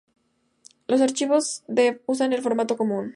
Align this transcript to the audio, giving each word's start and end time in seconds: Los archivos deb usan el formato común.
Los 0.87 0.99
archivos 0.99 1.63
deb 1.67 2.01
usan 2.07 2.33
el 2.33 2.41
formato 2.41 2.75
común. 2.75 3.09